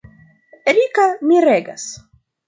Rika 0.75 1.05
miregas. 1.27 1.83